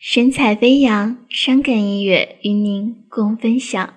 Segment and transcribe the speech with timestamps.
[0.00, 3.94] 神采飞扬，伤感音乐与您共分享。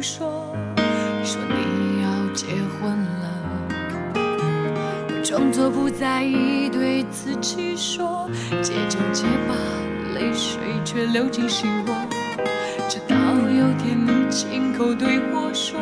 [0.00, 0.56] 说
[1.22, 3.28] 说你要结婚了，
[4.14, 8.30] 我装作不在意，对自己说，
[8.62, 9.54] 结就结吧，
[10.14, 11.94] 泪水却流进心窝。
[12.88, 15.78] 直到有天你亲口对我说，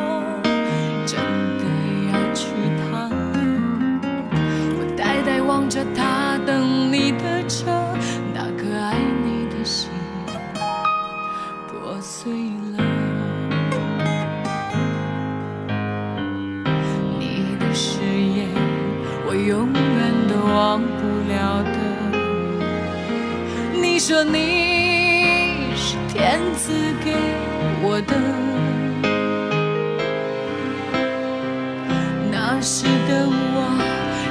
[17.73, 18.47] 誓言，
[19.25, 21.77] 我永远都忘不了的。
[23.79, 27.13] 你说你是天赐给
[27.81, 28.13] 我的，
[32.31, 33.57] 那时的我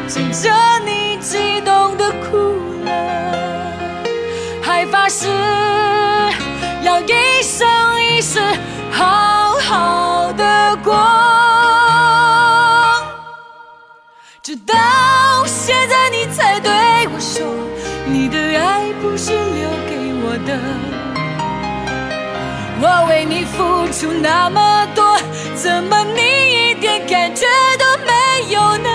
[0.06, 0.50] 见着
[0.84, 2.36] 你激动的哭
[2.84, 2.89] 了，
[4.62, 5.27] 还发誓
[14.49, 16.73] 直到现在，你才对
[17.13, 17.45] 我说，
[18.07, 20.59] 你的爱不是留给我的。
[22.81, 25.19] 我为你付出那么多，
[25.55, 26.23] 怎么你
[26.71, 27.45] 一点感觉
[27.79, 28.89] 都没有呢？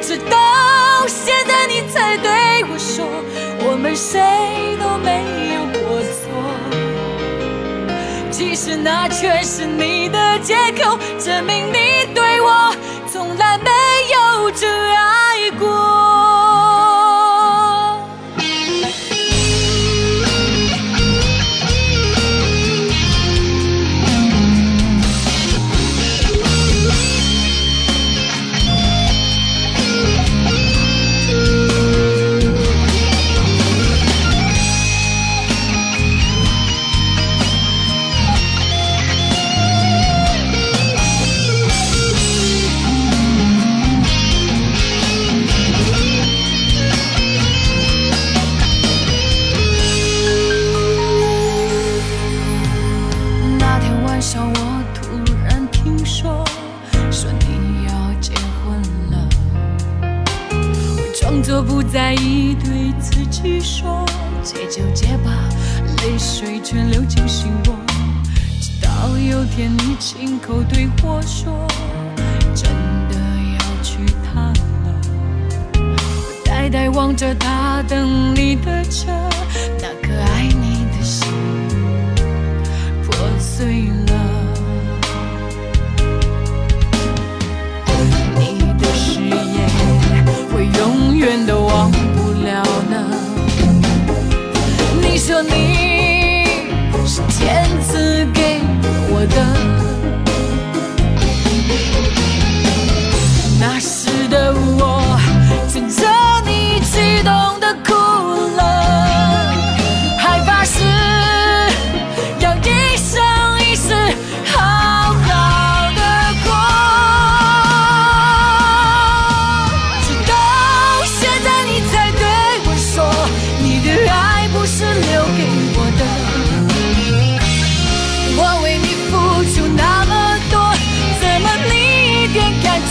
[0.00, 2.30] 直到现在，你才对
[2.70, 3.04] 我说，
[3.68, 4.20] 我们谁
[4.78, 6.30] 都没有过错。
[8.30, 12.72] 其实那全是你的借口，证明你对我
[13.10, 13.70] 从来没
[61.38, 64.04] 装作不在意，对自己说，
[64.42, 65.30] 结就结吧，
[65.98, 67.76] 泪水全流进心窝。
[68.60, 71.64] 直到有天你亲口对我说，
[72.56, 72.68] 真
[73.08, 73.14] 的
[73.54, 75.00] 要娶她了。
[75.74, 79.12] 我呆呆望着他等你的车，
[79.80, 80.07] 那个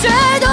[0.08, 0.47] 绝对。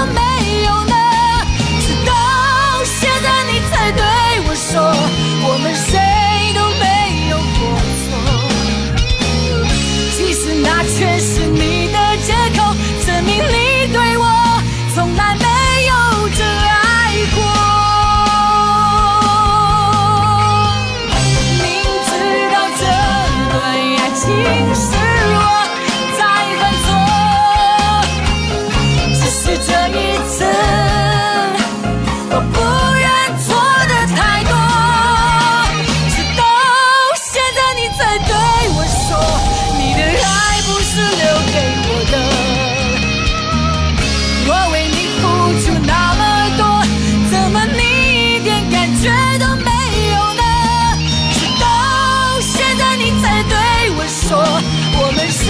[55.15, 55.47] 我们谁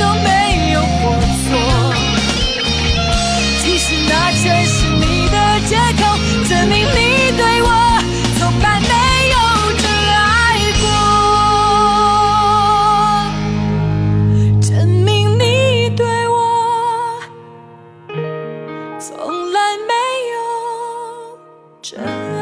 [0.00, 1.14] 都没有过
[1.46, 1.48] 错，
[3.62, 5.36] 其实那全是你的
[5.68, 6.02] 借口，
[6.48, 7.68] 证明你对我
[8.36, 8.88] 从来没
[9.30, 9.36] 有
[9.78, 10.18] 真爱
[10.82, 10.84] 过，
[14.60, 16.34] 证明你对我
[18.98, 19.56] 从来
[19.86, 19.92] 没
[20.32, 20.34] 有
[21.80, 22.35] 真。